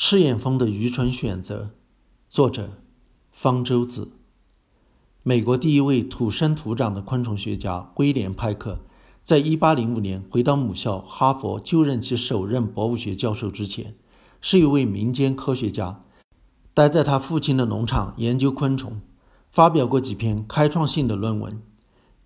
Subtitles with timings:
[0.00, 1.70] 赤眼蜂的愚蠢选择，
[2.28, 2.78] 作者
[3.32, 4.12] 方舟子。
[5.24, 8.78] 美国第一位土生土长的昆虫学家威廉·派克，
[9.24, 13.96] 在1805年回到母校哈佛就任其首任博物学教授之前，
[14.40, 16.04] 是一位民间科学家，
[16.72, 19.00] 待在他父亲的农场研究昆虫，
[19.50, 21.60] 发表过几篇开创性的论文。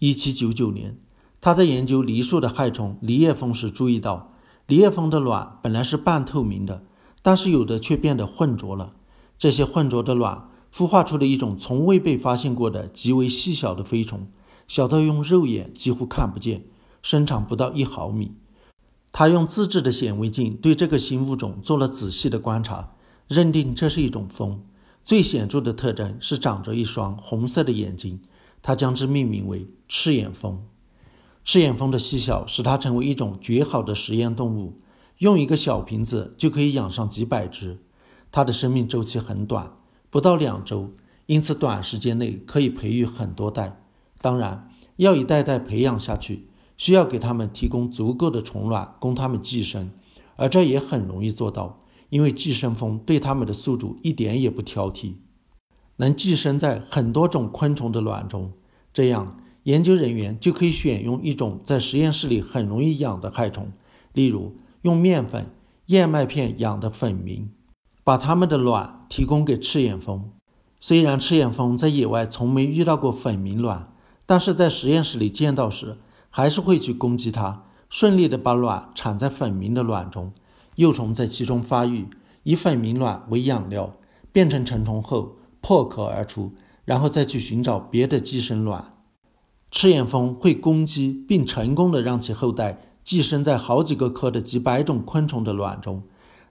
[0.00, 0.98] 1799年，
[1.40, 4.28] 他在研究梨树的害虫梨叶蜂时，注意到
[4.66, 6.84] 梨叶蜂的卵本来是半透明的。
[7.22, 8.92] 但是有的却变得浑浊了。
[9.38, 14.28] 这些浑浊的卵孵化出了一种从未被发现过的极为细小的飞虫，
[14.68, 16.64] 小到用肉眼几乎看不见，
[17.02, 18.32] 身长不到一毫米。
[19.12, 22.94] 他用自制的显微镜对这个新物种做了仔细的观察，
[23.28, 24.62] 认定这是一种蜂。
[25.04, 28.20] 最显著的特征是长着一双红色的眼睛。
[28.62, 30.64] 他将之命名为赤眼蜂。
[31.44, 34.76] 赤眼蜂的细小使它成为一种绝好的实验动物。
[35.22, 37.78] 用一个小瓶子就可以养上几百只，
[38.32, 39.76] 它的生命周期很短，
[40.10, 40.90] 不到两周，
[41.26, 43.80] 因此短时间内可以培育很多代。
[44.20, 49.92] 当然，要一代代培养下去，需要给它们提供足够的虫卵供它们寄生，
[50.34, 55.14] 而这也很容易做到，因为寄生蜂对它们的宿主一点也不挑剔，
[55.98, 58.50] 能寄生在很多种昆虫的卵中。
[58.92, 63.70] 这样，研究人员就可以选用一种在实验室里很容易养的害虫，
[64.12, 64.56] 例如。
[64.82, 65.46] 用面粉、
[65.86, 67.46] 燕麦片养的粉螟，
[68.02, 70.30] 把它们的卵提供给赤眼蜂。
[70.80, 73.92] 虽然赤眼蜂在野外从没遇到过粉螟卵，
[74.26, 75.98] 但是在实验室里见到时，
[76.30, 80.32] 还是会去攻击它，顺利的把卵产在粉螟的卵中，
[80.74, 82.08] 幼虫在其中发育，
[82.42, 83.94] 以粉螟卵为养料，
[84.32, 86.52] 变成成虫后破壳而出，
[86.84, 88.94] 然后再去寻找别的寄生卵。
[89.70, 92.80] 赤眼蜂会攻击并成功的让其后代。
[93.02, 96.02] 寄生在好几个科的几百种昆虫的卵中，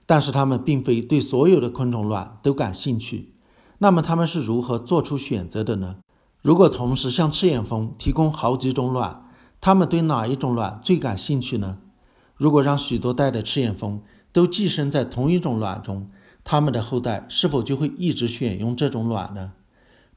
[0.04, 3.32] 但是它们并非对所有的昆虫卵都感兴趣。
[3.78, 5.96] 那么它们是如何做出选择的呢？
[6.42, 9.28] 如果同时向赤眼蜂提供好几种卵，
[9.60, 11.78] 它们对哪一种卵最感兴趣呢？
[12.36, 14.02] 如果让许多代的赤眼蜂
[14.32, 16.10] 都寄生在同一种卵中，
[16.44, 19.52] 它们的后代是否就会一直选用这种卵呢？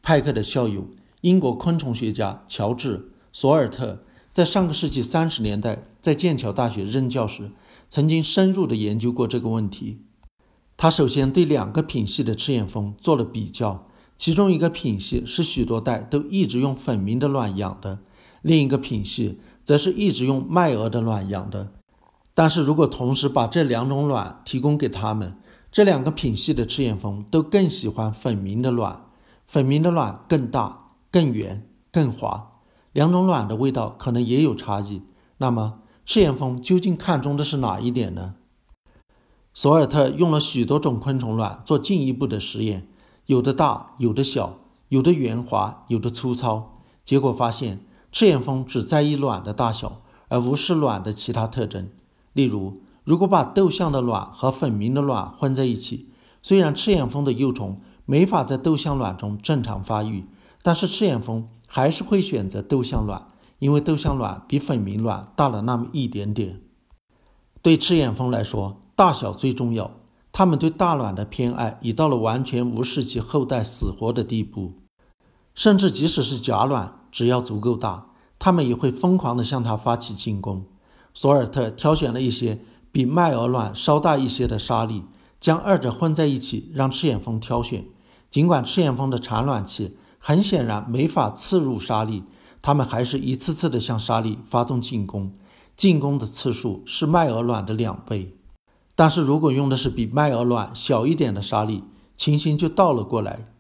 [0.02, 0.90] 派克的校友
[1.22, 2.98] 英国昆虫学家乔治·
[3.32, 4.04] 索尔特。
[4.36, 7.54] 在上个世纪三十年代，在剑桥大学任教时，
[7.90, 10.02] 曾经深入地研究过这个问题。
[10.76, 13.88] 他首先对两个品系的赤眼蜂做了比较，
[14.18, 18.00] 其中一个品系是许多代都一直用粉螟的卵养的，
[18.42, 21.72] 另一个品系则是一直用麦蛾的卵养的。
[22.34, 25.38] 但是如果同时把这两种卵提供给他们，
[25.72, 29.06] 这两个品系的赤眼蜂都更喜欢粉螟的卵，
[29.48, 32.52] 粉螟的卵更大、更圆、更滑。
[32.96, 35.02] 两种卵的味道可能也有差异，
[35.40, 38.36] 那么赤眼蜂究竟看中的是哪一点呢？
[39.54, 42.88] 索尔特用了许多种昆虫卵做进一步的实验，
[43.26, 46.72] 有的大，有的小，有的圆滑，有的粗糙。
[47.04, 51.90] 结果发现，赤眼蜂只在意卵的大小，而无视卵的其他特征。
[52.32, 56.08] 例如，如果把豆象的卵和粉螟的卵混在一起，
[56.42, 60.26] 虽然赤眼蜂的幼虫没法在豆象卵中正常发育，
[60.64, 61.50] 但是赤眼蜂。
[61.76, 63.28] 还是会选择豆象卵，
[63.60, 66.62] 因为豆象卵比粉明卵大了那么一点点。
[67.62, 69.92] 对赤眼蜂来说，大小最重要。
[70.32, 74.76] 它们对大卵的偏爱已到了完全无视其后代死活的地步。
[75.54, 78.06] 甚至即使是假卵，只要足够大，
[78.40, 80.64] 它们也会疯狂地向它发起进攻。
[81.14, 82.62] 索尔特挑选了一些
[82.94, 85.04] 比麦蛾卵稍大一些的沙粒，
[85.42, 87.86] 将二者混在一起，让赤眼蜂挑选。
[88.30, 89.98] 尽管赤眼蜂的产卵器。
[90.28, 92.24] 很显然没法刺入沙粒，
[92.60, 95.32] 它们还是一次次的向沙粒发动进攻，
[95.78, 98.36] 进攻的次数是麦尔卵的两倍。
[98.96, 101.84] 但是如果用的是比麦尔卵小一点的沙粒，
[102.18, 103.54] 情形就倒了过来。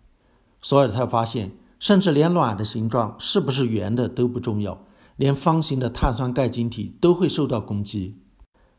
[0.64, 4.84] 索尔特发现，甚至连卵的形状是不是圆的都不重要，
[5.18, 8.18] 连方形的碳酸钙晶体都会受到攻击。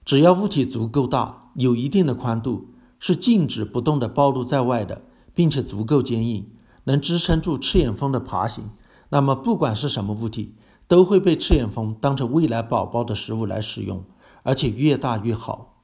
[0.05, 6.51] 只要物体足够大，有一定的宽度，是静止不动的暴露在外的，并且足够坚硬。
[6.87, 8.71] 能支撑住赤眼蜂的爬行，
[9.11, 10.55] 那么不管是什么物体，
[10.89, 14.05] 都会被赤眼蜂当成未来宝宝的食物来使用，
[14.43, 15.83] 而且越大越好。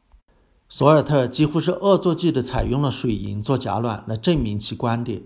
[0.68, 5.22] 索尔特几乎是恶作剧地采用了水银做假卵来证明其观点。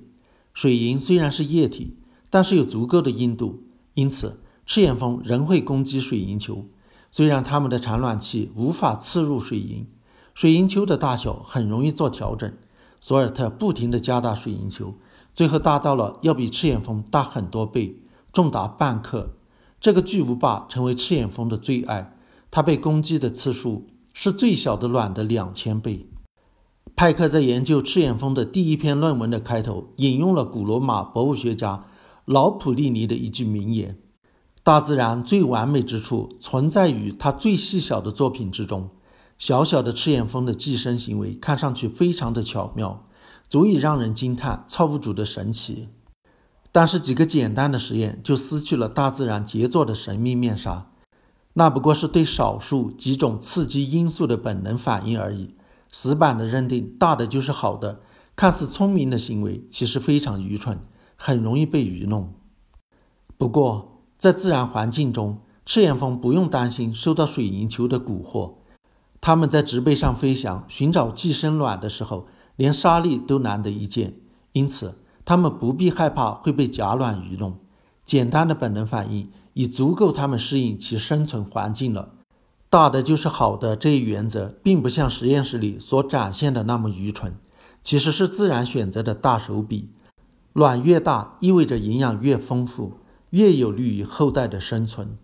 [0.53, 1.99] 水银虽然是液体，
[2.31, 3.61] 但是有足够的硬度，
[3.95, 6.65] 因此赤眼蜂仍会攻击水银球。
[7.13, 9.87] 虽然它们的产卵器无法刺入水银，
[10.35, 12.53] 水银球的大小很容易做调整。
[12.99, 14.95] 索尔特不停地加大水银球。
[15.37, 18.01] 最后大到了要比赤眼蜂大很多倍，
[18.33, 19.35] 重达半克。
[19.79, 22.17] 这个巨无霸成为赤眼蜂的最爱，
[22.51, 26.09] 它被攻击的次数是最小的卵的两千倍。
[26.97, 31.85] 派克在研究赤眼蜂的第一篇论文的开头，引用了古罗马博物学家
[32.25, 33.99] 老普利尼的一句名言
[34.65, 38.89] ：“大自然最完美之处，存在于它最细小的作品之中。
[39.39, 43.05] 小小的赤眼蜂的寄生行为看上去非常的巧妙，
[43.49, 45.89] 足以让人惊叹造物主的神奇。
[46.73, 50.91] 但是几个简单的实验就失去了大自然杰作的神秘面纱，
[51.55, 55.55] 那不过是对少数几种刺激因素的本能反应而已。”
[55.91, 58.01] 死板的认定大的就是好的，
[58.35, 60.81] 看似聪明的行为其实非常愚蠢，
[61.17, 62.35] 很容易被愚弄。
[63.39, 68.57] 不过，在自然环境中，赤眼蜂不用担心受到水银球的蛊惑。
[69.23, 72.27] 它们在植被上飞翔，寻找寄生卵的时候，
[72.57, 74.15] 连沙粒都难得一见，
[74.53, 77.59] 因此它们不必害怕会被假卵愚弄。
[78.05, 82.15] 简单的本能反应已足够它们适应其生存环境了。
[82.69, 87.37] 大的就是好的这一原则，并不像实验室里所展现的那么愚蠢，
[87.83, 89.91] 其实是自然选择的大手笔。
[90.53, 92.95] 卵越大，意味着营养越丰富，
[93.31, 95.17] 越有利于后代的生存。